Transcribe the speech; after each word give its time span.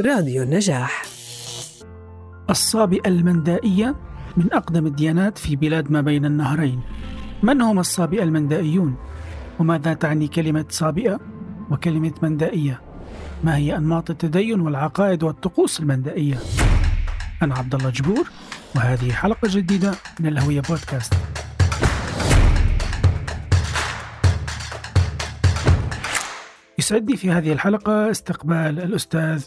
راديو 0.00 0.42
النجاح 0.42 1.02
الصابئة 2.50 3.08
المندائية 3.08 3.96
من 4.36 4.52
أقدم 4.52 4.86
الديانات 4.86 5.38
في 5.38 5.56
بلاد 5.56 5.90
ما 5.90 6.00
بين 6.00 6.24
النهرين 6.24 6.80
من 7.42 7.62
هم 7.62 7.78
الصابئة 7.78 8.22
المندائيون؟ 8.22 8.96
وماذا 9.58 9.94
تعني 9.94 10.28
كلمة 10.28 10.64
صابئة 10.68 11.20
وكلمة 11.70 12.12
مندائية؟ 12.22 12.80
ما 13.44 13.56
هي 13.56 13.76
أنماط 13.76 14.10
التدين 14.10 14.60
والعقائد 14.60 15.22
والطقوس 15.22 15.80
المندائية؟ 15.80 16.38
أنا 17.42 17.54
عبد 17.54 17.74
الله 17.74 17.90
جبور 17.90 18.30
وهذه 18.76 19.12
حلقة 19.12 19.48
جديدة 19.48 19.94
من 20.20 20.26
الهوية 20.26 20.60
بودكاست 20.60 21.14
يسعدني 26.78 27.16
في 27.16 27.30
هذه 27.30 27.52
الحلقة 27.52 28.10
استقبال 28.10 28.80
الأستاذ 28.80 29.44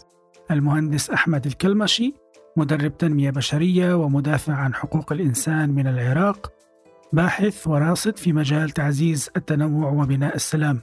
المهندس 0.50 1.10
أحمد 1.10 1.46
الكلمشي 1.46 2.14
مدرب 2.56 2.98
تنمية 2.98 3.30
بشرية 3.30 3.94
ومدافع 3.94 4.54
عن 4.54 4.74
حقوق 4.74 5.12
الإنسان 5.12 5.70
من 5.70 5.86
العراق 5.86 6.52
باحث 7.12 7.66
وراصد 7.66 8.16
في 8.16 8.32
مجال 8.32 8.70
تعزيز 8.70 9.30
التنوع 9.36 9.90
وبناء 9.90 10.34
السلام. 10.34 10.80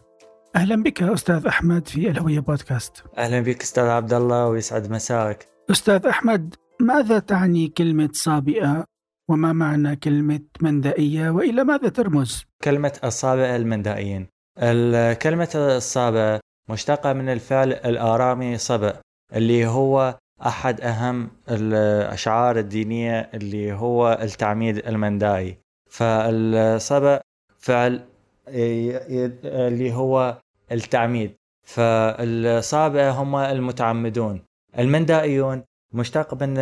أهلا 0.56 0.84
بك 0.84 1.04
أستاذ 1.04 1.48
أحمد 1.48 1.88
في 1.88 2.10
الهوية 2.10 2.40
بودكاست. 2.40 3.04
أهلا 3.18 3.40
بك 3.40 3.62
أستاذ 3.62 3.84
عبد 3.84 4.14
الله 4.14 4.48
ويسعد 4.48 4.92
مساك. 4.92 5.46
أستاذ 5.72 6.06
أحمد 6.06 6.56
ماذا 6.82 7.20
تعني 7.20 7.68
كلمة 7.68 8.10
صابئة؟ 8.14 8.84
وما 9.30 9.54
معنى 9.54 9.96
كلمة 9.96 10.42
مندائية؟ 10.62 11.30
وإلى 11.30 11.64
ماذا 11.64 11.90
ترمز؟ 11.90 12.44
كلمة 12.64 13.00
الصابئة 13.04 13.56
المندائيين. 13.56 14.28
الكلمة 14.60 15.50
الصابئة 15.56 16.40
مشتقة 16.70 17.14
من 17.14 17.30
الفعل 17.30 17.74
الآرامي 17.74 18.58
صبأ. 18.58 18.94
اللي 19.36 19.66
هو 19.68 20.18
أحد 20.46 20.82
أهم 20.82 21.30
الأشعار 21.52 22.60
الدينية 22.60 23.30
اللي 23.34 23.74
هو 23.74 24.20
التعميد 24.22 24.78
المندائي. 24.78 25.58
فالصبأ 25.90 27.22
فعل 27.60 28.02
اللي 28.48 29.94
هو 29.94 30.38
التعميد. 30.72 31.36
فالصابئة 31.64 33.12
هم 33.12 33.36
المتعمدون. 33.36 34.42
المندائيون 34.80 35.64
مشتق 35.94 36.44
من 36.44 36.54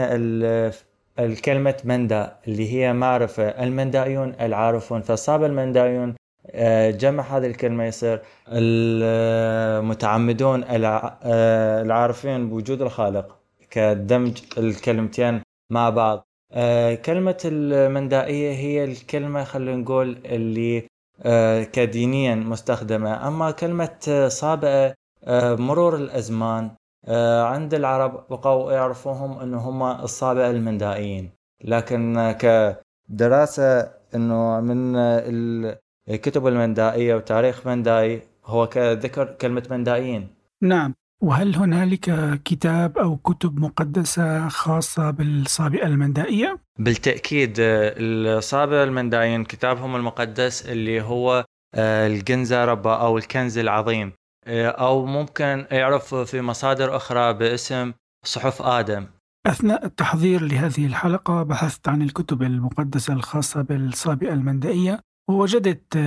الكلمة 1.20 1.76
مندأ 1.86 2.38
اللي 2.48 2.74
هي 2.74 2.94
معرفة. 2.94 3.44
المندائيون 3.44 4.34
العارفون. 4.42 5.02
فالصابئة 5.02 5.48
المندائيون 5.48 6.16
جمع 6.90 7.24
هذه 7.24 7.46
الكلمة 7.48 7.84
يصير 7.84 8.22
المتعمدون 8.48 10.64
آه، 10.64 11.82
العارفين 11.82 12.50
بوجود 12.50 12.82
الخالق 12.82 13.38
كدمج 13.72 14.42
الكلمتين 14.58 15.42
مع 15.70 15.90
بعض. 15.90 16.28
آه، 16.52 16.96
كلمة 16.96 17.38
المندائية 17.46 18.52
هي 18.52 18.84
الكلمة 18.84 19.44
خلينا 19.44 19.76
نقول 19.78 20.18
اللي 20.26 20.88
كدينيا 21.74 22.36
مستخدمة. 22.36 23.28
أما 23.28 23.52
كلمة 23.52 24.28
صابئة 24.28 24.94
مرور 25.60 25.96
الأزمان 25.96 26.72
عند 27.44 27.74
العرب 27.74 28.26
بقوا 28.30 28.72
يعرفوهم 28.72 29.40
أنه 29.40 29.58
هم 29.58 29.84
الصابئة 29.84 30.50
المندائيين. 30.52 31.30
لكن 31.64 32.36
كدراسة 32.40 33.92
أنه 34.16 34.60
من 34.62 34.96
الكتب 36.10 36.48
المندائية 36.48 37.16
وتاريخ 37.16 37.68
مندائي 37.68 38.22
هو 38.46 38.68
كذكر 38.68 39.26
كلمة 39.26 39.64
مندائيين. 39.72 40.28
نعم. 40.64 40.94
وهل 41.24 41.56
هنالك 41.56 42.40
كتاب 42.46 42.98
أو 42.98 43.18
كتب 43.18 43.60
مقدسة 43.60 44.48
خاصة 44.48 45.12
بالصابئة 45.12 45.88
المندائية؟ 45.88 46.60
بالتأكيد 46.80 47.56
الصابئة 47.60 48.84
المندائيين 48.84 49.44
كتابهم 49.44 49.96
المقدس 49.96 50.66
اللي 50.66 51.02
هو 51.02 51.46
الجنزة 51.78 52.66
ربا 52.66 52.96
أو 52.96 53.18
الكنز 53.18 53.58
العظيم. 53.58 54.12
أو 54.48 55.06
ممكن 55.06 55.66
يعرف 55.72 56.16
في 56.16 56.42
مصادر 56.42 56.96
أخرى 56.96 57.34
باسم 57.34 57.94
صحف 58.26 58.62
آدم. 58.62 59.06
أثناء 59.48 59.86
التحضير 59.86 60.42
لهذه 60.42 60.86
الحلقة 60.86 61.44
بحثت 61.44 61.88
عن 61.88 62.02
الكتب 62.02 62.44
المقدسة 62.44 63.14
الخاصة 63.14 63.62
بالصابئة 63.62 64.34
المندائية. 64.34 65.00
ووجدت 65.30 65.98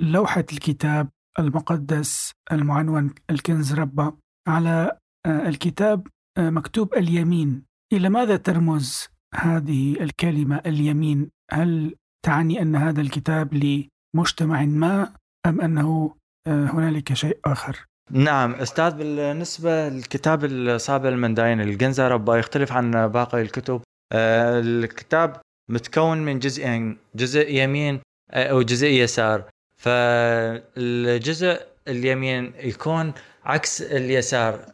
لوحة 0.00 0.44
الكتاب 0.52 1.08
المقدس 1.38 2.32
المعنون 2.52 3.14
الكنز 3.30 3.74
ربا 3.74 4.12
على 4.48 4.98
آه، 5.26 5.48
الكتاب 5.48 6.06
آه، 6.38 6.50
مكتوب 6.50 6.94
اليمين. 6.94 7.62
إلى 7.92 8.08
ماذا 8.08 8.36
ترمز 8.36 9.08
هذه 9.34 10.02
الكلمة 10.02 10.60
اليمين؟ 10.66 11.30
هل 11.52 11.94
تعني 12.26 12.62
أن 12.62 12.76
هذا 12.76 13.00
الكتاب 13.00 13.54
لمجتمع 13.54 14.64
ما 14.64 15.12
أم 15.46 15.60
أنه 15.60 16.14
آه، 16.46 16.66
هنالك 16.66 17.12
شيء 17.12 17.38
آخر؟ 17.44 17.86
نعم 18.10 18.52
أستاذ 18.52 18.94
بالنسبة 18.94 19.88
للكتاب 19.88 20.44
الصابع 20.44 21.08
المنداين 21.08 21.60
الجنزة 21.60 22.08
ربا 22.08 22.36
يختلف 22.36 22.72
عن 22.72 23.08
باقي 23.08 23.42
الكتب. 23.42 23.82
الكتاب 24.12 25.40
متكون 25.70 26.18
من 26.18 26.38
جزئين 26.38 26.98
جزء 27.14 27.50
يمين 27.50 28.00
أو 28.30 28.62
جزء 28.62 28.86
يسار. 28.86 29.44
فالجزء 29.76 31.60
اليمين 31.88 32.52
يكون 32.58 33.12
عكس 33.44 33.82
اليسار 33.82 34.64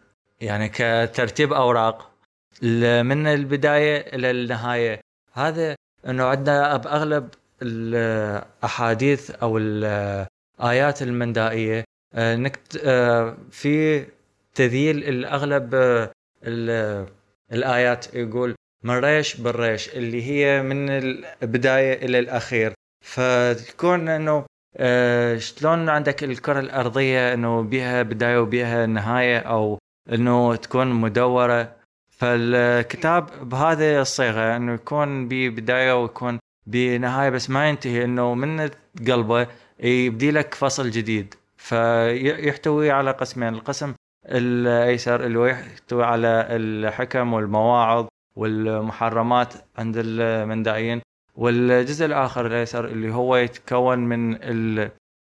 يعني 0.40 0.68
كترتيب 0.68 1.52
أوراق. 1.52 2.10
من 3.02 3.26
البداية 3.26 4.14
إلى 4.14 4.30
النهاية. 4.30 5.00
هذا 5.32 5.76
إنه 6.08 6.24
عندنا 6.24 6.76
بأغلب 6.76 7.28
الأحاديث 7.62 9.30
أو 9.30 9.58
الآيات 9.58 11.02
المندائية. 11.02 11.84
آه، 12.14 12.36
نكت 12.36 12.80
آه، 12.84 13.36
في 13.50 14.06
تذييل 14.54 15.04
الأغلب 15.04 15.74
آه، 15.74 17.06
الآيات. 17.52 18.14
يقول 18.14 18.54
من 18.86 18.98
ريش 18.98 19.36
بالريش 19.36 19.88
اللي 19.88 20.22
هي 20.22 20.62
من 20.62 20.90
البداية 20.90 22.04
إلى 22.06 22.18
الأخير. 22.18 22.72
فتكون 23.04 24.08
إنه 24.08 24.44
آه 24.76 25.36
شلون 25.36 25.88
عندك 25.88 26.24
الكرة 26.24 26.60
الأرضية 26.60 27.34
إنه 27.34 27.62
بها 27.62 28.02
بداية 28.02 28.38
وبها 28.38 28.86
نهاية 28.86 29.38
أو 29.38 29.78
إنه 30.12 30.56
تكون 30.56 30.86
مدورة. 30.86 31.76
فالكتاب 32.10 33.48
بهذه 33.48 34.00
الصيغة 34.00 34.56
إنه 34.56 34.74
يكون 34.74 35.28
ببداية 35.28 36.02
ويكون 36.02 36.38
بنهاية 36.66 37.30
بس 37.30 37.50
ما 37.50 37.68
ينتهي 37.68 38.04
إنه 38.04 38.34
من 38.34 38.70
قلبه 39.08 39.46
يبدي 39.80 40.30
لك 40.30 40.54
فصل 40.54 40.90
جديد. 40.90 41.34
فيحتوي 41.56 42.90
على 42.90 43.10
قسمين 43.10 43.54
القسم 43.54 43.94
الأيسر 44.26 45.24
اللي 45.24 45.50
يحتوي 45.50 46.04
على 46.04 46.46
الحكم 46.50 47.32
والمواعظ 47.32 48.06
والمحرمات 48.36 49.54
عند 49.78 49.94
المندائيين 49.96 51.00
والجزء 51.36 52.06
الآخر 52.06 52.46
الايسر 52.46 52.84
اللي 52.84 53.14
هو 53.14 53.36
يتكون 53.36 53.98
من 53.98 54.38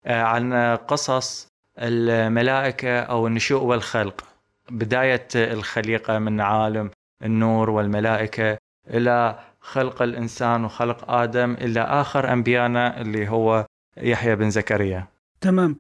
آه، 0.06 0.22
عن 0.22 0.54
قصص 0.76 1.48
الملائكة 1.80 3.00
أو 3.00 3.28
النشوء 3.28 3.64
والخلق 3.64 4.24
بداية 4.72 5.28
الخليقة 5.36 6.20
من 6.20 6.42
عالم 6.42 6.90
النور 7.24 7.70
والملائكة 7.70 8.58
إلى 8.90 9.40
خلق 9.62 10.02
الإنسان 10.02 10.66
وخلق 10.66 11.12
آدم 11.12 11.54
إلى 11.54 11.82
آخر 11.82 12.34
انبيائنا 12.34 13.02
اللي 13.02 13.30
هو 13.30 13.66
يحيى 13.98 14.36
بن 14.36 14.50
زكريا. 14.50 15.08
تمام 15.42 15.76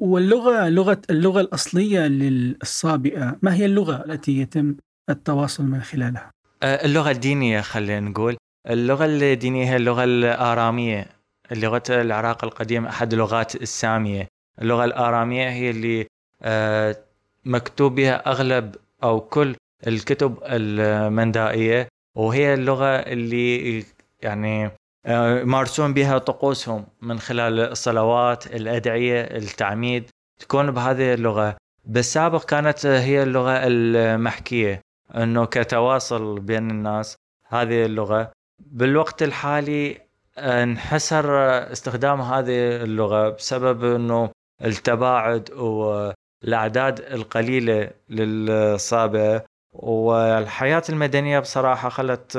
واللغة 0.00 0.68
لغة 0.68 1.02
اللغة 1.10 1.40
الأصلية 1.40 2.00
للصابئة 2.00 3.38
ما 3.42 3.54
هي 3.54 3.66
اللغة 3.66 4.04
التي 4.04 4.38
يتم 4.38 4.74
التواصل 5.10 5.64
من 5.64 5.80
خلالها؟ 5.80 6.30
آه، 6.62 6.84
اللغة 6.86 7.10
الدينية 7.10 7.60
خلينا 7.60 8.00
نقول. 8.08 8.36
اللغة 8.70 9.04
الدينية 9.06 9.64
هي 9.72 9.76
اللغة 9.76 10.04
الآرامية 10.04 11.06
لغة 11.52 11.82
العراق 11.90 12.44
القديم 12.44 12.86
أحد 12.86 13.12
اللغات 13.12 13.54
السامية. 13.54 14.28
اللغة 14.62 14.84
الآرامية 14.84 15.48
هي 15.50 15.70
اللي 15.70 16.06
آه، 16.42 16.96
مكتوب 17.44 17.94
بها 17.94 18.30
أغلب 18.30 18.74
أو 19.02 19.20
كل 19.20 19.56
الكتب 19.86 20.38
المندائية 20.42 21.88
وهي 22.16 22.54
اللغة 22.54 22.86
اللي 22.86 23.84
يعني 24.22 24.70
آه، 25.06 25.40
يمارسون 25.40 25.94
بها 25.94 26.18
طقوسهم 26.18 26.86
من 27.02 27.18
خلال 27.18 27.60
الصلوات 27.60 28.46
الأدعية 28.46 29.20
التعميد 29.20 30.10
تكون 30.40 30.70
بهذه 30.70 31.14
اللغة. 31.14 31.56
بالسابق 31.84 32.44
كانت 32.44 32.86
هي 32.86 33.22
اللغة 33.22 33.52
المحكية. 33.66 34.80
أنه 35.16 35.44
كتواصل 35.44 36.40
بين 36.40 36.70
الناس 36.70 37.16
هذه 37.48 37.84
اللغة. 37.84 38.32
بالوقت 38.58 39.22
الحالي 39.22 40.00
انحسر 40.38 41.38
استخدام 41.72 42.20
هذه 42.20 42.82
اللغة 42.82 43.28
بسبب 43.28 43.84
إنه 43.84 44.30
التباعد 44.64 45.50
والأعداد 45.50 47.00
القليلة 47.00 47.90
للصابئه 48.08 49.44
والحياة 49.72 50.82
المدنية 50.88 51.38
بصراحة 51.38 51.88
خلت 51.88 52.36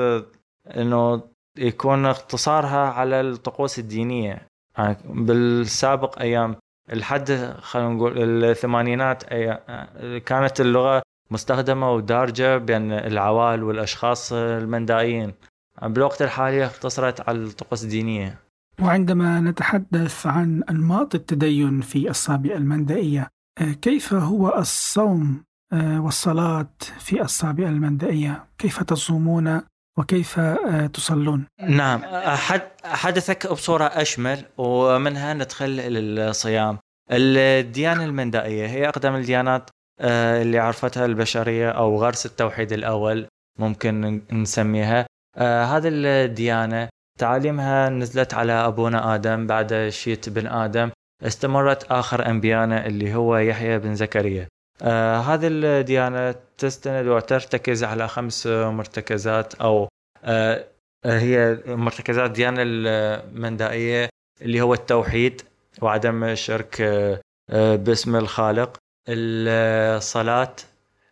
إنه 0.76 1.22
يكون 1.58 2.06
اختصارها 2.06 2.90
على 2.90 3.20
الطقوس 3.20 3.78
الدينية. 3.78 4.46
يعني 4.78 4.96
بالسابق 5.04 6.18
أيام 6.20 6.56
الحد 6.92 7.54
خلينا 7.60 7.88
نقول 7.88 8.44
الثمانينات 8.44 9.24
كانت 10.26 10.60
اللغة 10.60 11.02
مستخدمة 11.30 11.92
ودارجة 11.92 12.58
بين 12.58 12.92
العوائل 12.92 13.62
والأشخاص 13.62 14.32
المندائيين 14.32 15.34
بالوقت 15.82 16.22
الحالي 16.22 16.64
اقتصرت 16.64 17.28
على 17.28 17.38
الطقوس 17.38 17.84
الدينيه 17.84 18.38
وعندما 18.82 19.40
نتحدث 19.40 20.26
عن 20.26 20.62
أنماط 20.70 21.14
التدين 21.14 21.80
في 21.80 22.10
الصابئه 22.10 22.56
المندائية 22.56 23.28
كيف 23.82 24.14
هو 24.14 24.58
الصوم 24.58 25.44
والصلاة 25.72 26.68
في 26.98 27.22
الصابئه 27.22 27.68
المندائية؟ 27.68 28.44
كيف 28.58 28.82
تصومون 28.82 29.60
وكيف 29.98 30.38
آه، 30.38 30.86
تصلون؟ 30.86 31.46
نعم 31.60 32.02
حدثك 32.84 33.52
بصورة 33.52 33.84
أشمل 33.84 34.44
ومنها 34.58 35.34
ندخل 35.34 35.70
للصيام 35.70 36.78
الديانة 37.10 38.04
المندائية 38.04 38.66
هي 38.66 38.88
أقدم 38.88 39.14
الديانات 39.14 39.70
آه، 39.70 39.74
اللي 40.00 40.58
عرفتها 40.58 41.04
البشرية 41.04 41.70
أو 41.70 41.96
غرس 41.96 42.26
التوحيد 42.26 42.72
الأول 42.72 43.26
ممكن 43.58 44.22
نسميها. 44.32 45.06
آه، 45.36 45.64
هذه 45.64 45.88
الديانة 45.88 46.88
تعاليمها 47.18 47.88
نزلت 47.88 48.34
على 48.34 48.52
أبونا 48.52 49.14
آدم 49.14 49.46
بعد 49.46 49.88
شيت 49.88 50.28
بن 50.28 50.46
آدم. 50.46 50.90
استمرت 51.22 51.92
آخر 51.92 52.26
أنبيانا 52.26 52.86
اللي 52.86 53.14
هو 53.14 53.36
يحيى 53.36 53.78
بن 53.78 53.94
زكريا. 53.94 54.48
آه 54.82 55.16
هذه 55.18 55.48
الديانة 55.50 56.34
تستند 56.58 57.06
وترتكز 57.06 57.84
على 57.84 58.08
خمس 58.08 58.46
مرتكزات 58.46 59.54
أو 59.54 59.88
آه 60.24 60.64
هي 61.04 61.58
مرتكزات 61.66 62.26
الديانة 62.26 62.62
المندائية 62.64 64.08
اللي 64.42 64.60
هو 64.60 64.74
التوحيد 64.74 65.42
وعدم 65.82 66.24
الشرك 66.24 66.80
آه 67.50 67.76
باسم 67.76 68.16
الخالق. 68.16 68.76
الصلاة 69.08 70.56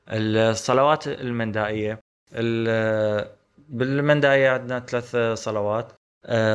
الصلوات 0.08 1.08
المندائية. 1.08 2.00
بالمندائية 3.68 4.50
عندنا 4.50 4.80
ثلاث 4.80 5.16
صلوات. 5.38 5.92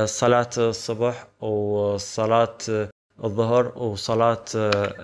صلاة 0.06 0.50
الصبح 0.57 1.28
وصلاة 1.42 2.57
الظهر 3.24 3.78
وصلاة 3.78 4.45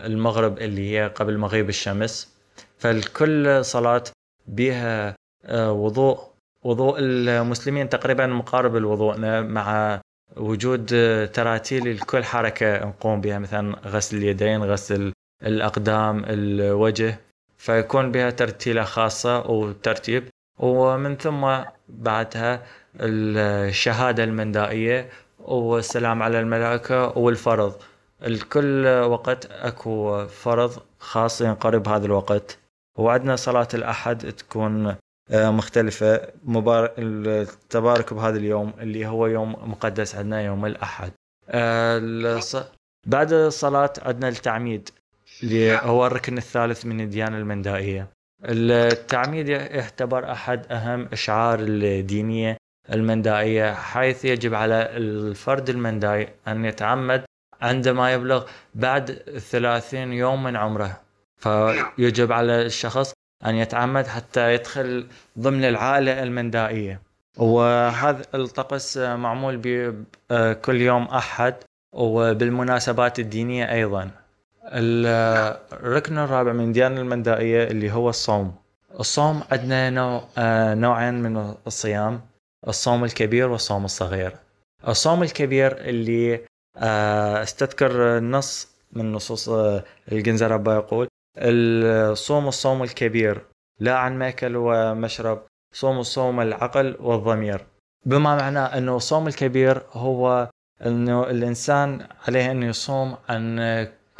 المغرب 0.06 0.58
اللي 0.58 0.92
هي 0.92 1.08
قبل 1.16 1.38
مغيب 1.38 1.70
الشمس. 1.70 2.34
فالكل 2.78 3.66
صلاة 3.66 4.04
بها 4.48 5.16
وضوء 5.54 6.20
وضوء 6.64 6.96
المسلمين 7.00 7.90
تقريبا 7.90 8.28
مقارب 8.28 8.76
لوضوءنا 8.76 9.42
مع 9.42 10.02
وجود 10.38 10.86
تراتيل 11.34 11.96
لكل 11.96 12.24
حركة 12.24 12.86
نقوم 12.86 13.22
بها 13.22 13.40
مثلا 13.40 13.76
غسل 13.86 14.18
اليدين 14.18 14.64
غسل 14.64 15.14
الأقدام 15.46 16.24
الوجه 16.28 17.20
فيكون 17.58 18.12
بها 18.12 18.30
ترتيلة 18.30 18.84
خاصة 18.84 19.40
وترتيب. 19.52 20.30
ومن 20.60 21.18
ثم 21.18 21.48
بعدها 21.90 22.64
الشهادة 23.00 24.24
المندائية 24.24 25.10
والسلام 25.40 26.24
على 26.24 26.40
الملائكة 26.40 27.18
والفرض. 27.18 27.74
الكل 28.26 28.88
وقت 28.88 29.46
أكو 29.46 30.26
فرض 30.28 30.72
خاص 31.00 31.42
ينقرب 31.42 31.88
هذا 31.88 32.06
الوقت. 32.06 32.58
وعندنا 32.98 33.36
صلاة 33.36 33.68
الأحد 33.74 34.32
تكون 34.32 34.96
آه، 35.32 35.50
مختلفة. 35.50 36.22
مبارك 36.44 36.94
التبارك 36.98 38.14
بهذا 38.14 38.38
اليوم 38.38 38.74
اللي 38.80 39.08
هو 39.08 39.28
يوم 39.28 39.52
مقدس 39.72 40.16
عندنا 40.16 40.42
يوم 40.42 40.66
الأحد. 40.66 41.12
آه، 41.50 42.42
بعد 43.08 43.34
الصلاة 43.34 43.94
عندنا 44.02 44.30
التعميد 44.30 44.90
اللي 45.44 45.78
هو 45.78 46.08
الركن 46.08 46.38
الثالث 46.38 46.86
من 46.86 47.02
الديانة 47.02 47.38
المندائية. 47.38 48.08
التعميد 48.46 49.50
يعتبر 49.50 50.32
أحد 50.32 50.72
أهم 50.72 51.08
الشعار 51.14 51.60
الدينية 51.60 52.58
المندائية 52.94 53.74
حيث 53.74 54.26
يجب 54.26 54.54
على 54.54 54.76
الفرد 54.76 55.70
المندائي 55.70 56.28
أن 56.48 56.66
يتعمد 56.66 57.26
عندما 57.62 58.14
يبلغ 58.14 58.46
بعد 58.76 59.12
ثلاثين 59.52 60.14
يوم 60.14 60.44
من 60.44 60.56
عمره. 60.56 61.02
فيجب 61.38 62.32
على 62.32 62.62
الشخص 62.62 63.14
أن 63.46 63.56
يتعمد 63.56 64.08
حتى 64.08 64.54
يدخل 64.54 65.08
ضمن 65.40 65.64
العائلة 65.66 66.24
المندائية. 66.24 67.02
وهذا 67.38 68.24
الطقس 68.36 68.98
معمول 68.98 69.58
بكل 69.58 70.82
يوم 70.82 71.04
أحد 71.04 71.56
وبالمناسبات 71.96 73.20
الدينية 73.20 73.72
أيضا. 73.72 74.23
الركن 74.66 76.18
الرابع 76.18 76.54
من 76.54 76.68
الديانة 76.68 77.02
المندائية 77.02 77.64
اللي 77.64 77.92
هو 77.92 78.10
الصوم. 78.10 78.56
الصوم 79.00 79.44
عندنا 79.52 79.90
نوع 79.90 80.28
نوعين 80.74 81.14
من 81.14 81.56
الصيام 81.68 82.22
الصوم 82.68 83.04
الكبير 83.04 83.50
والصوم 83.50 83.86
الصغير. 83.86 84.36
الصوم 84.88 85.24
الكبير 85.24 85.78
اللي 85.78 86.46
آه، 86.78 87.44
استذكر 87.44 88.20
نص 88.20 88.68
من 88.92 89.12
نصوص 89.12 89.50
آه، 89.50 89.84
الجنزربة 90.12 90.76
يقول 90.76 91.08
الصوم 91.38 92.48
الصوم 92.48 92.84
الكبير 92.84 93.42
لا 93.80 93.98
عن 93.98 94.20
ماكل 94.20 94.54
ومشرب 94.56 95.42
صوم 95.74 96.00
الصوم 96.00 96.42
العقل 96.42 96.98
والضمير. 97.00 97.66
بما 98.06 98.36
معناه 98.36 98.78
أنه 98.78 98.96
الصوم 98.96 99.28
الكبير 99.28 99.82
هو 99.92 100.50
إنه 100.86 101.30
الإنسان 101.30 102.08
عليه 102.28 102.52
انه 102.52 102.66
يصوم 102.66 103.16
عن 103.30 103.60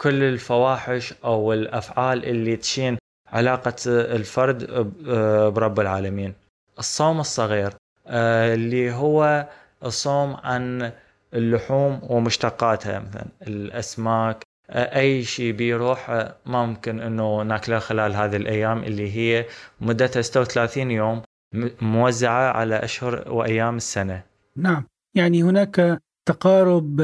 كل 0.04 0.24
الفواحش 0.24 1.14
أو 1.24 1.54
الأفعال 1.54 2.26
اللي 2.26 2.56
تشين 2.56 2.98
علاقة 3.28 3.76
الفرد 3.88 4.88
آه، 5.08 5.50
برب 5.50 5.80
العالمين 5.80 6.34
الصوم 6.80 7.20
الصغير 7.20 7.74
اللي 8.08 8.92
هو 8.92 9.48
الصوم 9.86 10.36
عن 10.44 10.92
اللحوم 11.34 12.00
ومشتقاتها 12.04 13.00
مثلا 13.00 13.26
الأسماك 13.48 14.44
أي 14.70 15.24
شيء 15.24 15.52
بيروح 15.52 16.10
ما 16.46 16.66
ممكن 16.66 17.00
إنه 17.00 17.42
ناكله 17.42 17.80
خلال 17.80 18.16
هذه 18.16 18.36
الأيام 18.36 18.84
اللي 18.84 19.16
هي 19.16 19.46
مدتها 19.82 20.22
36 20.22 20.92
يوم 20.92 21.22
موزعة 21.82 22.52
على 22.52 22.76
أشهر 22.76 23.32
وأيام 23.32 23.78
السنة. 23.78 24.24
نعم، 24.56 24.86
يعني 25.16 25.44
هناك 25.44 26.02
تقارب 26.26 27.02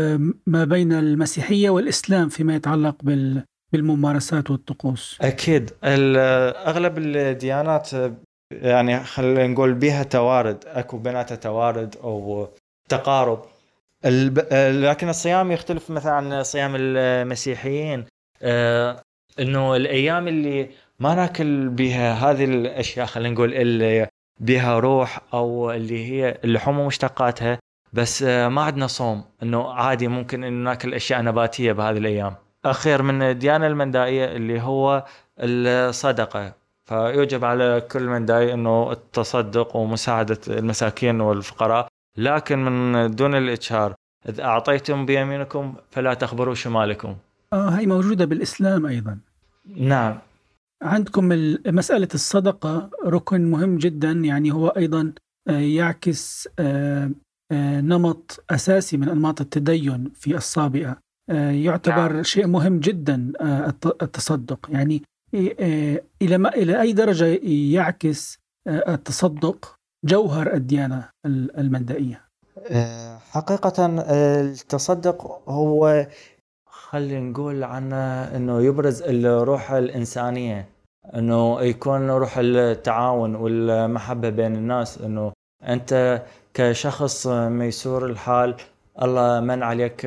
ما 0.48 0.66
بين 0.66 0.94
المسيحية 0.94 1.70
والإسلام 1.70 2.30
فيما 2.30 2.56
يتعلق 2.56 2.96
بال 3.04 3.44
بالممارسات 3.74 4.52
والطقوس. 4.52 5.18
أكيد 5.22 5.72
أغلب 5.84 6.98
الديانات 6.98 7.90
يعني 8.52 9.00
خلينا 9.04 9.48
نقول 9.48 9.74
بها 9.74 10.04
توارد 10.04 10.64
أكو 10.68 10.98
بيناتها 10.98 11.36
توارد 11.36 11.96
أو 12.04 12.48
تقارب. 12.90 13.46
لكن 14.82 15.10
الصيام 15.10 15.52
يختلف 15.52 15.90
مثلا 15.90 16.12
عن 16.12 16.44
صيام 16.44 16.74
المسيحيين 16.76 18.06
آه 18.42 19.02
إنه 19.40 19.76
الأيام 19.76 20.28
اللي 20.28 20.70
ما 21.00 21.16
ناكل 21.16 21.70
بها 21.70 22.14
هذه 22.14 22.46
الأشياء 22.46 23.06
خلينا 23.06 23.34
نقول 23.34 23.54
اللي 23.54 24.08
بها 24.40 24.80
روح 24.80 25.22
أو 25.34 25.72
اللي 25.72 26.12
هي 26.12 26.38
اللحوم 26.44 26.80
ومشتقاتها 26.80 27.60
بس 27.94 28.24
آه 28.24 28.48
ما 28.48 28.62
عندنا 28.62 28.88
صوم. 28.88 29.24
إنه 29.44 29.72
عادي 29.72 30.08
ممكن 30.08 30.44
إنه 30.44 30.64
ناكل 30.70 30.94
أشياء 30.94 31.22
نباتية 31.22 31.72
بهذه 31.72 31.98
الأيام. 31.98 32.36
أخير 32.66 33.02
من 33.04 33.22
الديانه 33.22 33.68
المندائية 33.68 34.26
اللي 34.26 34.62
هو 34.62 35.06
الصدقة. 35.40 36.54
فيوجب 36.86 37.46
على 37.46 37.88
كل 37.92 38.04
مندائي 38.04 38.54
إنه 38.54 38.92
التصدق 38.92 39.76
ومساعدة 39.76 40.40
المساكين 40.48 41.22
والفقراء. 41.22 41.88
لكن 42.18 42.66
من 42.66 43.16
دون 43.16 43.36
الإجهار 43.36 43.94
إذ 44.30 44.42
أعطيتم 44.42 45.06
بيمينكم 45.06 45.74
فلا 45.92 46.14
تخبروا 46.14 46.54
شمالكم. 46.54 47.16
آه 47.54 47.70
هي 47.70 47.86
موجودة 47.86 48.26
بالإسلام 48.26 48.86
أيضا. 48.86 49.18
نعم. 49.76 50.18
عندكم 50.84 51.30
مسألة 51.68 52.08
الصدقة 52.14 52.90
ركن 53.06 53.52
مهم 53.52 53.78
جدا. 53.78 54.12
يعني 54.12 54.52
هو 54.52 54.68
أيضا 54.68 55.14
آه، 55.48 55.52
يعكس 55.52 56.50
آه، 56.60 57.12
نمط 57.52 58.44
أساسي 58.50 58.98
من 58.98 59.10
أنماط 59.10 59.42
التدين 59.42 60.12
في 60.16 60.38
الصابئة. 60.38 60.98
يعتبر 61.52 62.14
نعم. 62.14 62.24
شيء 62.24 62.48
مهم 62.48 62.80
جدا 62.80 63.32
التصدق. 64.02 64.70
يعني 64.70 65.04
إلى 66.22 66.38
ما 66.38 66.50
إلى 66.50 66.82
أي 66.82 66.94
درجة 66.94 67.40
يعكس 67.74 68.40
التصدق 68.68 69.76
جوهر 70.06 70.54
الديانة 70.54 71.10
المندائية 71.26 72.22
آه، 72.72 73.18
حقيقة 73.18 73.86
التصدق 74.52 75.50
هو 75.50 76.08
خلينا 76.70 77.30
نقول 77.30 77.64
عنه 77.64 77.96
إنه 78.36 78.62
يبرز 78.62 79.02
الروح 79.02 79.72
الإنسانية. 79.72 80.70
إنه 81.16 81.62
يكون 81.62 82.10
روح 82.10 82.38
التعاون 82.38 83.36
والمحبة 83.36 84.30
بين 84.30 84.56
الناس. 84.56 84.98
إنه 85.02 85.34
أنت 85.64 86.22
كشخص 86.60 87.28
ميسور 87.28 88.06
الحال 88.06 88.56
الله 89.02 89.40
من 89.40 89.64
عليك 89.64 90.06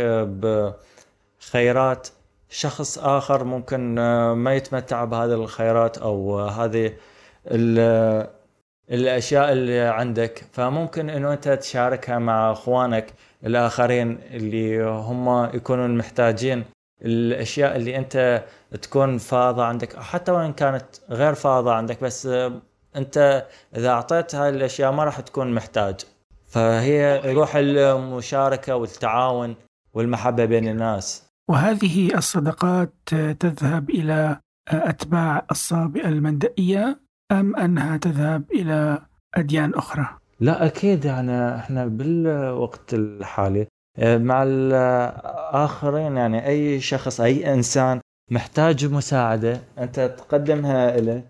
بخيرات. 1.41 2.09
شخص 2.49 2.99
آخر 2.99 3.45
ممكن 3.45 3.95
ما 4.35 4.55
يتمتع 4.55 5.05
بهذه 5.05 5.35
الخيرات 5.35 5.99
أو 5.99 6.41
هذه 6.41 6.93
الأشياء 8.91 9.53
اللي 9.53 9.81
عندك. 9.81 10.45
فممكن 10.53 11.11
إنه 11.11 11.33
أنت 11.33 11.49
تشاركها 11.49 12.19
مع 12.19 12.53
أخوانك 12.53 13.13
الآخرين 13.47 14.19
اللي 14.31 14.83
هم 14.85 15.45
يكونون 15.55 15.97
محتاجين 15.97 16.65
الأشياء 17.03 17.77
اللي 17.77 17.97
أنت 17.97 18.45
تكون 18.83 19.19
فاضة 19.19 19.65
عندك 19.65 19.97
حتى 19.97 20.33
وإن 20.33 20.53
كانت 20.53 20.85
غير 21.11 21.35
فاضة 21.35 21.73
عندك. 21.73 22.05
بس 22.05 22.29
أنت 22.97 23.47
إذا 23.77 23.89
اعطيت 23.89 24.35
هاي 24.35 24.49
الأشياء 24.49 24.93
ما 24.93 25.05
راح 25.05 25.21
تكون 25.21 25.55
محتاج. 25.55 26.01
فهي 26.53 27.33
روح 27.33 27.57
المشاركة 27.57 28.77
والتعاون 28.77 29.55
والمحبة 29.95 30.45
بين 30.45 30.69
الناس 30.69 31.29
وهذه 31.51 32.15
الصدقات 32.19 32.93
تذهب 33.41 33.91
إلى 33.91 34.39
أتباع 34.69 35.47
الصابئة 35.51 36.09
المندئية 36.09 37.01
أم 37.33 37.57
أنها 37.57 37.97
تذهب 37.97 38.45
إلى 38.53 38.99
أديان 39.35 39.75
أخرى؟ 39.75 40.09
لا 40.41 40.67
أكيد 40.67 41.05
يعني 41.05 41.57
إحنا 41.57 41.87
بالوقت 41.87 42.95
الحالي 42.95 43.67
مع 43.99 44.43
الآخرين 44.43 46.17
يعني 46.17 46.47
أي 46.47 46.81
شخص 46.81 47.21
أي 47.21 47.55
إنسان 47.55 48.01
محتاج 48.31 48.87
مساعدة 48.87 49.61
أنت 49.79 50.01
تقدمها 50.01 50.97
له 51.01 51.23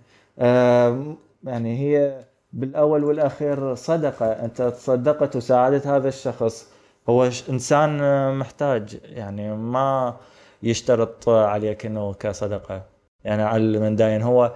يعني 1.45 1.79
هي 1.79 2.25
بالأول 2.53 3.05
والأخير 3.05 3.75
صدقة. 3.75 4.27
أنت 4.27 4.63
تصدقت 4.63 5.37
وساعدت 5.37 5.87
هذا 5.87 6.09
الشخص. 6.09 6.69
هو 7.09 7.31
إنسان 7.49 7.99
محتاج. 8.39 8.99
يعني 9.05 9.57
ما 9.57 10.17
يشترط 10.63 11.29
عليك 11.29 11.87
إنه 11.87 12.15
كصدقة. 12.15 12.83
يعني 13.25 13.43
على 13.43 13.79
من 13.79 13.97
داين. 13.97 14.23
هو 14.23 14.53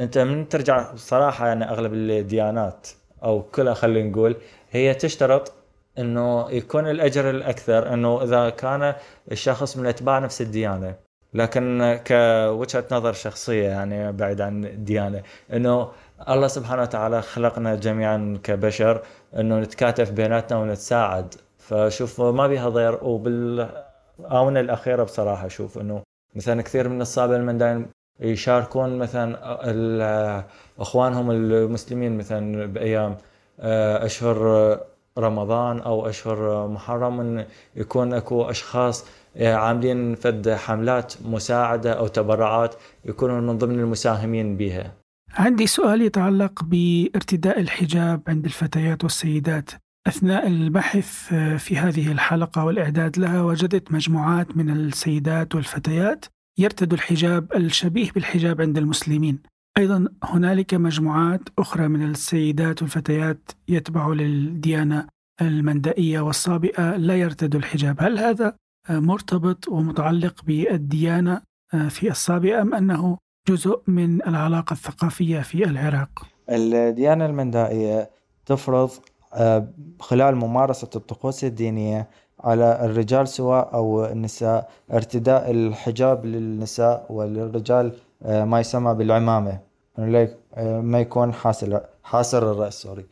أنت 0.00 0.18
من 0.18 0.48
ترجع 0.48 0.94
صراحة 0.94 1.46
يعني 1.46 1.70
أغلب 1.70 1.94
الديانات 1.94 2.88
أو 3.24 3.42
كلها 3.42 3.74
خلينا 3.74 4.10
نقول 4.10 4.36
هي 4.70 4.94
تشترط 4.94 5.52
إنه 5.98 6.50
يكون 6.50 6.90
الأجر 6.90 7.30
الأكثر. 7.30 7.94
إنه 7.94 8.22
إذا 8.22 8.50
كان 8.50 8.94
الشخص 9.32 9.76
من 9.76 9.86
أتباع 9.86 10.18
نفس 10.18 10.40
الديانة. 10.40 10.94
لكن 11.34 11.98
كوجهه 12.06 12.84
نظر 12.92 13.12
شخصية 13.12 13.68
يعني 13.68 14.12
بعيد 14.12 14.40
عن 14.40 14.64
الديانة. 14.64 15.22
إنه 15.52 15.88
الله 16.20 16.46
سبحانه 16.46 16.82
وتعالى 16.82 17.22
خلقنا 17.22 17.74
جميعا 17.74 18.38
كبشر 18.42 19.02
إنه 19.38 19.58
نتكاتف 19.58 20.10
بيناتنا 20.10 20.58
ونتساعد. 20.58 21.34
فشوف 21.58 22.20
ما 22.20 22.46
بيها 22.46 22.68
ضير. 22.68 23.04
وبالآونة 23.04 24.60
الأخيرة 24.60 25.02
بصراحة 25.02 25.46
أشوف 25.46 25.78
إنه 25.78 26.02
مثلا 26.34 26.62
كثير 26.62 26.88
من 26.88 27.00
الصابئه 27.00 27.36
المنداين 27.36 27.86
يشاركون 28.20 28.98
مثلا 28.98 30.44
إخوانهم 30.78 31.30
المسلمين 31.30 32.18
مثلا 32.18 32.66
بأيام 32.66 33.16
آه، 33.60 34.04
أشهر 34.04 34.78
رمضان 35.18 35.80
أو 35.80 36.08
أشهر 36.08 36.68
محرم 36.68 37.20
إن 37.20 37.46
يكون 37.76 38.14
أكو 38.14 38.50
أشخاص 38.50 39.06
عاملين 39.40 40.14
فد 40.14 40.50
حملات 40.50 41.14
مساعدة 41.24 41.92
أو 41.92 42.06
تبرعات 42.06 42.74
يكونون 43.04 43.46
من 43.46 43.58
ضمن 43.58 43.80
المساهمين 43.80 44.56
بها 44.56 45.03
عندي 45.36 45.66
سؤال 45.66 46.02
يتعلق 46.02 46.64
بارتداء 46.64 47.60
الحجاب 47.60 48.22
عند 48.28 48.44
الفتيات 48.44 49.04
والسيدات. 49.04 49.70
أثناء 50.06 50.46
البحث 50.46 51.34
في 51.58 51.76
هذه 51.76 52.12
الحلقة 52.12 52.64
والإعداد 52.64 53.18
لها 53.18 53.42
وجدت 53.42 53.92
مجموعات 53.92 54.56
من 54.56 54.70
السيدات 54.70 55.54
والفتيات 55.54 56.24
يرتد 56.58 56.92
الحجاب 56.92 57.52
الشبيه 57.56 58.10
بالحجاب 58.10 58.60
عند 58.60 58.78
المسلمين. 58.78 59.38
أيضا 59.78 60.08
هنالك 60.24 60.74
مجموعات 60.74 61.40
أخرى 61.58 61.88
من 61.88 62.10
السيدات 62.10 62.82
والفتيات 62.82 63.50
يتبع 63.68 64.08
للديانة 64.08 65.06
المندائية 65.40 66.20
والصابئة 66.20 66.96
لا 66.96 67.16
يرتد 67.16 67.56
الحجاب. 67.56 67.96
هل 68.02 68.18
هذا 68.18 68.56
مرتبط 68.90 69.68
ومتعلق 69.68 70.44
بالديانة 70.44 71.40
في 71.88 72.10
الصابئة 72.10 72.62
أم 72.62 72.74
أنه 72.74 73.18
جزء 73.48 73.80
من 73.86 74.28
العلاقة 74.28 74.72
الثقافية 74.72 75.40
في 75.40 75.64
العراق. 75.64 76.08
الديانة 76.48 77.26
المندائية 77.26 78.10
تفرض 78.46 78.90
آه، 79.34 79.68
خلال 80.00 80.36
ممارسة 80.36 80.90
الطقوس 80.96 81.44
الدينية 81.44 82.08
على 82.40 82.84
الرجال 82.84 83.28
سواء 83.28 83.74
أو 83.74 84.04
النساء 84.04 84.70
ارتداء 84.92 85.50
الحجاب 85.50 86.26
للنساء 86.26 87.06
وللرجال 87.10 87.92
آه، 88.22 88.44
ما 88.44 88.60
يسمى 88.60 88.94
بالعمامة. 88.94 89.58
آه، 89.98 90.80
ما 90.80 91.00
يكون 91.00 91.32
حاسر 91.32 91.80
حاسر 92.02 92.52
الرأس 92.52 92.82
سوري 92.82 93.06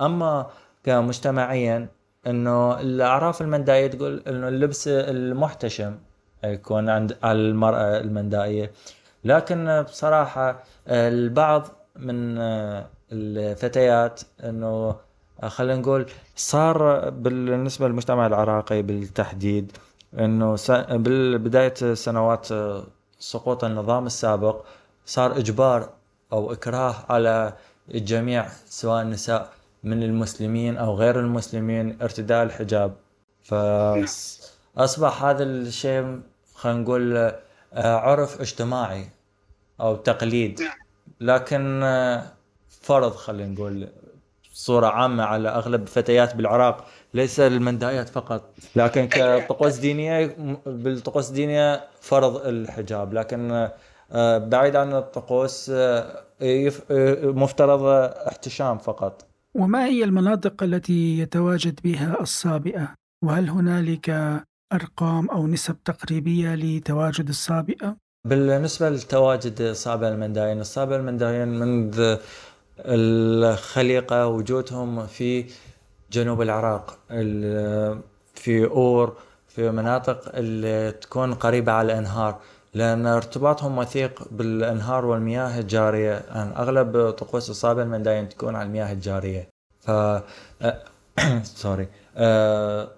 أما 0.00 0.46
كمجتمعيا 0.84 1.88
إنه 2.26 2.80
الأعراف 2.80 3.42
المندائية 3.42 3.86
تقول 3.86 4.22
إنه 4.28 4.48
اللبس 4.48 4.88
المحتشم 4.88 5.94
يكون 6.44 6.88
عند 6.88 7.16
المرأة 7.24 8.00
المندائية. 8.00 8.70
لكن 9.24 9.82
بصراحة 9.82 10.62
البعض 10.88 11.68
من 11.96 12.38
الفتيات 13.12 14.20
إنه 14.44 14.96
خلينا 15.46 15.80
نقول 15.80 16.06
صار 16.36 17.10
بالنسبة 17.10 17.88
للمجتمع 17.88 18.26
العراقي 18.26 18.82
بالتحديد 18.82 19.72
إنه 20.18 20.56
بالبداية 20.90 21.94
سنوات 21.94 22.46
سقوط 23.18 23.64
النظام 23.64 24.06
السابق 24.06 24.64
صار 25.06 25.38
إجبار 25.38 25.90
أو 26.32 26.52
إكراه 26.52 26.94
على 27.08 27.52
الجميع 27.94 28.46
سواء 28.66 29.02
النساء 29.02 29.50
من 29.84 30.02
المسلمين 30.02 30.76
أو 30.76 30.94
غير 30.94 31.20
المسلمين 31.20 32.02
ارتداء 32.02 32.42
الحجاب. 32.42 32.92
فاصبح 33.42 35.24
هذا 35.24 35.42
الشيء 35.44 36.20
خلينا 36.54 36.78
نقول 36.78 37.16
آه، 37.16 37.38
عرف 37.74 38.40
اجتماعي 38.40 39.08
أو 39.80 39.96
تقليد. 39.96 40.60
لكن 41.20 41.80
آه، 41.82 42.22
فرض 42.82 43.12
خلينا 43.12 43.52
نقول 43.52 43.88
صورة 44.52 44.86
عامة 44.86 45.24
على 45.24 45.48
أغلب 45.48 45.82
الفتيات 45.82 46.36
بالعراق 46.36 46.86
ليس 47.14 47.40
المندايات 47.40 48.08
فقط. 48.08 48.54
لكن 48.76 49.08
كطقوس 49.08 49.76
دينية 49.76 50.36
بالطقوس 50.66 51.28
الدينية 51.28 51.84
فرض 52.00 52.46
الحجاب. 52.46 53.14
لكن 53.14 53.68
آه، 54.12 54.38
بعيد 54.38 54.76
عن 54.76 54.94
الطقوس 54.94 55.72
مفترض 57.22 57.84
احتشام 58.28 58.78
فقط. 58.78 59.24
وما 59.54 59.86
هي 59.86 60.04
المناطق 60.04 60.62
التي 60.62 61.18
يتواجد 61.18 61.80
بها 61.84 62.20
الصابئة؟ 62.20 62.94
وهل 63.24 63.50
هنالك 63.50 64.10
أرقام 64.72 65.30
أو 65.30 65.46
نسب 65.46 65.76
تقريبية 65.84 66.54
لتواجد 66.54 67.28
الصابئة؟ 67.28 67.96
بالنسبة 68.24 68.90
لتواجد 68.90 69.60
الصابئة 69.60 70.08
المنداين 70.08 70.60
الصابئة 70.60 70.96
المنداين 70.96 71.48
منذ 71.48 72.16
الخليقة 72.78 74.26
وجودهم 74.26 75.06
في 75.06 75.44
جنوب 76.12 76.42
العراق 76.42 76.98
في 78.34 78.64
أور 78.64 79.16
في 79.48 79.70
مناطق 79.70 80.36
اللي 80.36 80.92
تكون 80.92 81.34
قريبة 81.34 81.72
على 81.72 81.92
الأنهار 81.92 82.40
لأن 82.74 83.06
ارتباطهم 83.06 83.78
وثيق 83.78 84.22
بالأنهار 84.30 85.04
والمياه 85.04 85.58
الجارية 85.60 86.22
يعني 86.34 86.56
أغلب 86.56 87.10
طقوس 87.10 87.50
الصابع 87.50 87.82
المنداين 87.82 88.28
تكون 88.28 88.56
على 88.56 88.66
المياه 88.66 88.92
الجارية 88.92 89.48
ف 89.80 89.90
سوري 91.42 91.88
أه... 92.16 92.88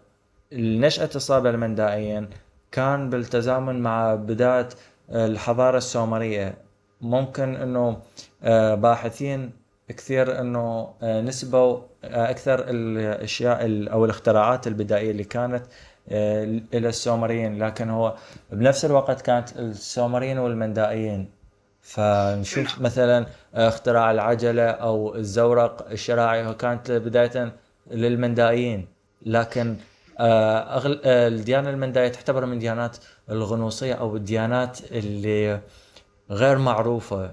نشأة 0.53 1.11
الصابع 1.17 1.51
المندائيين 1.51 2.29
كان 2.73 3.11
بالتزامن 3.11 3.81
مع 3.81 4.15
بداية 4.15 4.69
الحضارة 5.11 5.79
السومرية. 5.79 6.55
ممكن 7.01 7.57
إنه 7.57 8.03
أه 8.43 8.75
باحثين 8.75 9.53
كثير 9.89 10.41
إنه 10.41 10.95
أه 11.03 11.21
نسبوا 11.21 11.81
أكثر 12.05 12.65
الأشياء 12.69 13.59
أو 13.93 14.05
الاختراعات 14.05 14.67
البدائية 14.67 15.11
اللي 15.11 15.25
كانت 15.25 15.63
آه، 16.09 16.45
إلى 16.75 16.89
السومريين. 16.89 17.59
لكن 17.65 17.91
هو 17.91 18.17
بنفس 18.53 18.85
الوقت 18.85 19.21
كانت 19.21 19.57
السومريين 19.57 20.39
والمندائيين. 20.39 21.31
فنشوف 21.83 22.81
مثلا 22.81 23.27
اختراع 23.55 24.11
العجلة 24.11 24.71
أو 24.71 25.15
الزورق 25.15 25.91
الشراعي 25.91 26.55
كانت 26.55 26.91
بدايه 26.91 27.53
للمندائيين. 27.91 28.87
لكن 29.27 29.69
آه، 29.71 29.90
أغل... 30.77 31.01
آه، 31.05 31.29
الديانة 31.29 31.71
المندائيه 31.71 32.09
تعتبر 32.09 32.47
من 32.47 32.53
الديانات 32.53 32.97
الغنوصية 33.31 33.95
أو 33.95 34.17
الديانات 34.17 34.79
اللي 34.93 35.61
غير 36.31 36.59
معروفة 36.59 37.33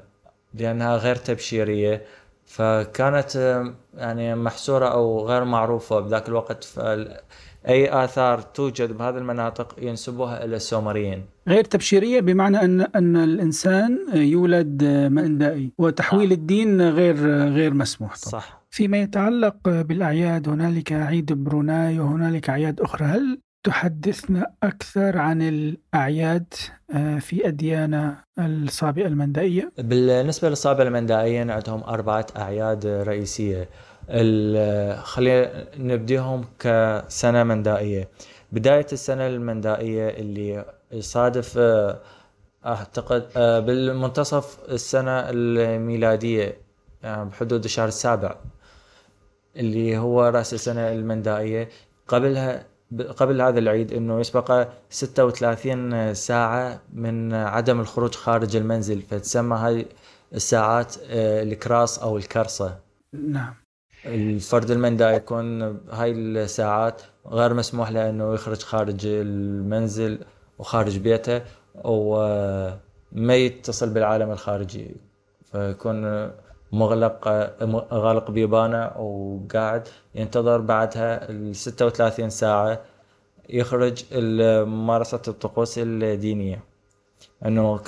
لأنها 0.54 0.98
غير 0.98 1.16
تبشيرية. 1.16 2.02
فكانت 2.46 3.62
يعني 3.94 4.36
محصورة 4.36 4.86
أو 4.88 5.28
غير 5.28 5.44
معروفة 5.44 6.00
بذاك 6.00 6.30
الوقت. 6.30 6.64
فأي 6.64 8.04
آثار 8.04 8.42
توجد 8.42 8.92
بهذه 8.98 9.18
المناطق 9.18 9.76
ينسبوها 9.78 10.46
إلى 10.46 10.56
السومريين. 10.56 11.26
غير 11.48 11.64
تبشيرية 11.64 12.20
بمعنى 12.22 12.62
أن 12.62 12.82
أن 12.82 13.16
الإنسان 13.18 14.00
يولد 14.14 14.84
مندائي 15.12 15.72
وتحويل 15.78 16.32
الدين 16.32 16.90
غير 16.90 17.16
غير 17.50 17.74
مسموح. 17.74 18.16
طبعا. 18.18 18.42
صح. 18.42 18.57
فيما 18.70 18.98
يتعلق 18.98 19.58
بالأعياد 19.64 20.50
هنالك 20.50 20.92
عيد 20.92 21.34
بروناي 21.34 22.00
وهنالك 22.00 22.50
أعياد 22.50 22.82
أخرى. 22.82 23.06
هل 23.06 23.40
تحدثنا 23.64 24.54
أكثر 24.64 25.18
عن 25.18 25.42
الأعياد 25.42 26.54
آه، 26.92 27.20
في 27.20 27.48
أديان 27.48 28.16
الصابئة 28.40 29.08
المندائية؟ 29.08 29.72
بالنسبة 29.78 30.50
للصابئة 30.50 30.84
المندائية 30.84 31.52
عندهم 31.52 31.84
أربعة 31.84 32.28
أعياد 32.38 32.86
رئيسية. 32.86 33.70
خلينا 35.04 35.66
نبديهم 35.78 36.46
كسنة 36.60 37.44
مندائية. 37.44 38.10
بداية 38.52 38.86
السنة 38.94 39.28
المندائية 39.28 40.10
اللي 40.10 40.66
يصادف 40.92 41.58
آه، 41.58 42.00
أعتقد 42.66 43.26
آه، 43.38 43.60
بالمنتصف 43.60 44.60
السنة 44.70 45.20
الميلادية 45.30 46.58
بحدود 47.04 47.64
الشهر 47.64 47.88
السابع. 47.88 48.36
اللي 49.58 49.98
هو 49.98 50.24
رأس 50.28 50.54
السنة 50.54 50.92
المندائية. 50.92 51.70
قبلها 52.08 52.66
قبل 53.18 53.42
هذا 53.42 53.60
العيد 53.60 53.94
إنه 53.94 54.20
يسبق 54.20 54.68
36 54.90 56.14
ساعة 56.14 56.82
من 56.94 57.34
عدم 57.34 57.80
الخروج 57.80 58.16
خارج 58.16 58.56
المنزل 58.56 59.02
فتسمى 59.02 59.56
هاي 59.58 59.86
الساعات 60.34 60.96
آه، 61.10 61.44
الكراس 61.44 62.00
أو 62.00 62.18
الكرصة 62.18 62.80
نعم. 63.14 63.54
الفرد 64.06 64.72
المندى 64.72 65.04
يكون 65.04 65.62
هاي 65.92 66.12
الساعات 66.12 67.02
غير 67.28 67.54
مسموح 67.54 67.92
له 67.92 68.10
انه 68.10 68.34
يخرج 68.34 68.62
خارج 68.62 69.06
المنزل 69.06 70.20
وخارج 70.60 70.98
بيته 70.98 71.42
وما 71.76 73.36
يتصل 73.36 73.90
بالعالم 73.90 74.32
الخارجي. 74.32 74.96
فيكون 75.52 76.06
مغلق 76.72 77.28
غالق 77.94 78.32
بيبانه 78.32 78.92
وقاعد 78.98 79.88
ينتظر 80.16 80.62
بعدها 80.62 81.30
ال 81.30 81.56
36 81.56 82.30
ساعة 82.30 82.82
يخرج 83.50 84.06
ممارسة 84.14 85.22
الطقوس 85.28 85.80
الدينية. 85.80 86.64
إنه 87.46 87.80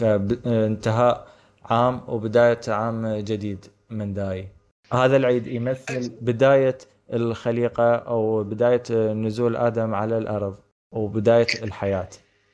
انتهاء 0.46 1.28
عام 1.66 2.02
وبداية 2.08 2.60
عام 2.68 3.08
جديد 3.16 3.66
من 3.90 4.14
داي 4.14 4.48
هذا 4.94 5.18
العيد 5.18 5.48
يمثل 5.48 6.12
بداية 6.22 6.78
الخليقة 7.14 7.96
أو 7.96 8.44
بداية 8.44 8.84
نزول 9.14 9.56
آدم 9.56 9.96
على 9.96 10.18
الأرض 10.18 10.56
وبداية 10.92 11.48
الحياة 11.64 12.10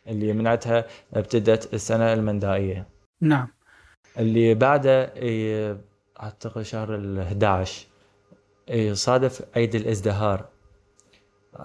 اللي 0.08 0.34
منعتها 0.34 0.86
ابتدت 1.14 1.74
السنة 1.74 2.14
المندائية. 2.14 2.88
نعم. 3.22 3.48
اللي 4.20 4.54
بعده 4.54 5.14
أعتقد 6.24 6.62
شهر 6.62 6.96
ال 6.96 7.20
11 7.20 7.88
يصادف 8.70 9.42
عيد 9.56 9.76
الإزدهار. 9.76 10.46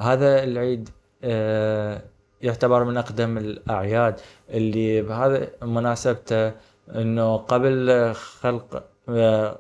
هذا 0.01 0.45
العيد 0.45 0.89
آه، 1.25 2.03
يعتبر 2.41 2.85
من 2.85 2.97
أقدم 2.97 3.39
الأعياد 3.39 4.21
اللي 4.51 5.03
بهذا 5.03 5.49
مناسبته 5.63 6.53
إنه 6.95 7.37
قبل 7.37 8.13
خلق 8.15 8.85
آه، 9.09 9.59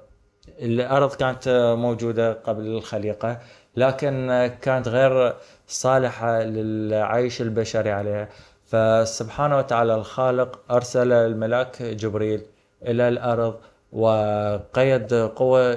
الأرض 0.49 1.15
كانت 1.15 1.75
موجودة 1.79 2.33
قبل 2.33 2.67
الخليقة 2.67 3.41
لكن 3.77 4.51
كانت 4.63 4.89
غير 4.89 5.35
صالحة 5.67 6.43
للعيش 6.43 7.43
البشري 7.43 7.91
عليها. 7.91 8.29
فسبحانه 8.65 9.59
وتعالى 9.59 9.95
الخالق 9.95 10.61
أرسل 10.71 11.13
الملاك 11.13 11.83
جبريل 11.83 12.43
إلى 12.83 13.09
الأرض 13.09 13.61
وقيد 13.93 15.15
قوى 15.15 15.77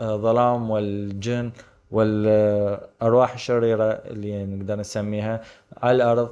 الظلام 0.00 0.70
والجن 0.70 1.50
والأرواح 1.90 3.34
الشريرة 3.34 3.84
اللي 3.92 4.44
نقدر 4.46 4.76
نسميها 4.76 5.40
على 5.82 5.96
الأرض 5.96 6.28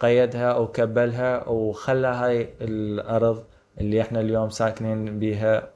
قيدها 0.00 0.56
وكبلها 0.56 1.48
وخلى 1.48 2.06
هاي 2.06 2.48
الأرض 2.60 3.44
اللي 3.80 4.00
إحنا 4.00 4.20
اليوم 4.20 4.50
ساكنين 4.50 5.18
بيها 5.18 5.68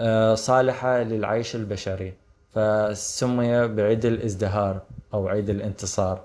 آه، 0.00 0.34
صالحة 0.34 0.98
للعيش 1.02 1.56
البشري. 1.56 2.14
فسمي 2.50 3.68
بعيد 3.68 4.04
الازدهار 4.04 4.80
أو 5.14 5.28
عيد 5.28 5.50
الانتصار. 5.50 6.20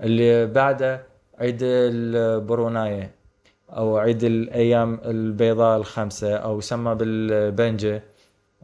اللي 0.00 0.46
بعده 0.46 1.02
عيد 1.38 1.58
البروناية. 1.62 3.10
أو 3.70 3.96
عيد 3.98 4.24
الأيام 4.24 5.00
البيضاء 5.04 5.76
الخمسه 5.76 6.36
أو 6.36 6.58
يسمى 6.58 6.94
بالبنجة. 6.94 8.02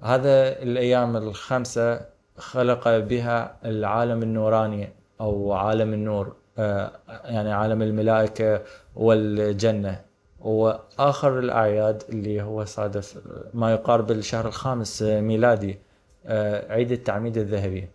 هذا 0.03 0.63
الأيام 0.63 1.17
الخمسه 1.17 2.01
خلق 2.37 2.99
بها 2.99 3.57
العالم 3.65 4.23
النوراني 4.23 4.89
أو 5.21 5.53
عالم 5.53 5.93
النور 5.95 6.37
آه، 6.59 6.93
يعني 7.25 7.53
عالم 7.53 7.83
الملائكة 7.83 8.63
والجنة. 8.97 10.01
وآخر 10.41 11.39
الأعياد 11.39 12.03
اللي 12.09 12.43
هو 12.43 12.65
صادف 12.65 13.19
ما 13.55 13.73
يقارب 13.73 14.11
الشهر 14.11 14.47
الخامس 14.47 15.03
ميلادي 15.03 15.79
آه، 16.27 16.73
عيد 16.73 16.93
التعميد 16.93 17.39
الذهبي. 17.39 17.89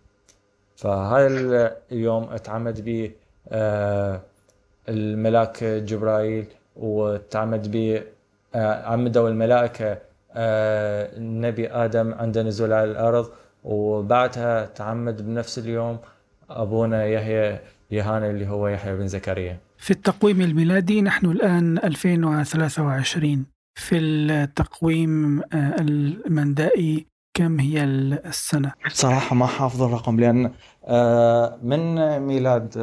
فهذا 0.76 1.76
اليوم 1.92 2.24
أتعمد 2.32 2.84
به 2.84 3.10
آه، 3.48 4.20
الملاك 4.88 5.64
جبرائيل 5.64 6.46
وتعمد 6.78 7.76
ب 7.76 8.02
آه، 8.54 8.86
عمدوا 8.86 9.28
الملائكة 9.28 9.98
آه، 10.32 11.16
النبي 11.16 11.68
آدم 11.68 12.14
عند 12.14 12.38
نزول 12.38 12.72
على 12.72 12.90
الأرض. 12.90 13.30
وبعدها 13.64 14.66
تعمد 14.66 15.26
بنفس 15.26 15.58
اليوم 15.58 15.98
أبونا 16.50 17.06
يحيى 17.06 17.58
يهانا 17.90 18.30
اللي 18.30 18.48
هو 18.48 18.68
يحيى 18.68 18.96
بن 18.96 19.08
زكريا. 19.08 19.58
في 19.78 19.90
التقويم 19.90 20.40
الميلادي 20.40 21.02
نحن 21.02 21.26
الآن 21.26 21.78
2023 21.78 23.46
في 23.74 23.98
التقويم 23.98 25.40
آه، 25.40 25.76
المندائي 25.80 27.06
كم 27.34 27.60
هي 27.60 27.84
السنة؟ 27.84 28.72
صراحة 28.88 29.36
ما 29.36 29.46
حافظ 29.46 29.82
الرقم 29.82 30.20
لأن 30.20 30.42
من 31.62 32.18
ميلاد 32.20 32.78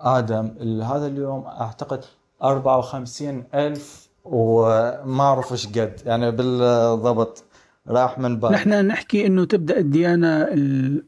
آدم 0.00 0.50
هذا 0.82 1.06
اليوم 1.06 1.44
أعتقد 1.46 2.04
54 2.42 3.44
ألف 3.54 4.08
وما 4.24 5.22
أعرف 5.22 5.52
إيش 5.52 5.66
قد. 5.66 6.00
يعني 6.06 6.30
بالضبط 6.30 7.44
راح 7.88 8.18
من 8.18 8.40
بعد 8.40 8.52
نحن 8.52 8.86
نحكي 8.86 9.26
إنه 9.26 9.44
تبدأ 9.44 9.78
الديانة 9.78 10.48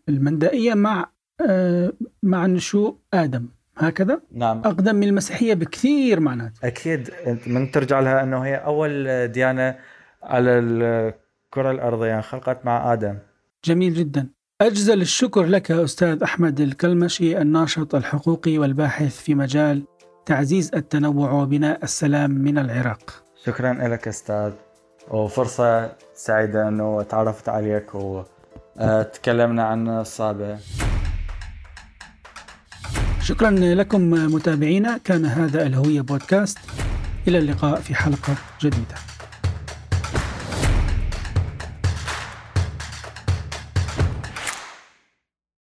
المندائية 0.09 0.75
مع 0.75 1.07
آه، 1.49 1.93
مع 2.23 2.47
نشوء 2.47 2.97
آدم. 3.15 3.47
هكذا؟ 3.77 4.21
نعم. 4.33 4.59
أقدم 4.59 4.95
من 4.95 5.09
المسيحية 5.09 5.55
بكثير 5.55 6.21
معناته. 6.21 6.67
أكيد. 6.67 7.11
من 7.47 7.71
ترجع 7.71 8.01
لها 8.01 8.23
أنه 8.23 8.39
هي 8.39 8.57
أول 8.57 9.29
ديانة 9.29 9.77
على 10.23 10.51
الكرة 10.51 11.71
الأرضية 11.71 12.07
يعني 12.07 12.23
خلقت 12.23 12.67
مع 12.67 12.93
آدم. 12.93 13.19
جميل 13.65 13.95
جدا. 13.95 14.29
أجزل 14.61 15.01
الشكر 15.01 15.43
لك 15.43 15.71
أستاذ 15.71 16.23
أحمد 16.23 16.61
الكلمشي 16.61 17.39
الناشط 17.39 17.95
الحقوقي 17.95 18.59
والباحث 18.59 19.23
في 19.23 19.35
مجال 19.35 19.83
تعزيز 20.27 20.71
التنوع 20.75 21.31
وبناء 21.33 21.85
السلام 21.85 22.31
من 22.31 22.59
العراق. 22.59 23.23
شكرا 23.45 23.73
لك 23.73 24.09
أستاذ. 24.09 24.53
وفرصة 25.11 25.93
سعيدة 26.15 26.69
انه 26.69 27.03
تعرفت 27.03 27.49
عليك 27.49 27.95
وتكلمنا 27.95 29.65
عن 29.65 29.89
الصابة 29.89 30.59
شكرا 33.21 33.51
لكم 33.51 34.11
متابعينا. 34.11 34.99
كان 35.05 35.27
هذا 35.27 35.67
الهوية 35.67 36.01
بودكاست. 36.01 36.59
إلى 37.29 37.39
اللقاء 37.39 37.81
في 37.81 37.95
حلقة 37.95 38.35
جديدة. 38.61 38.95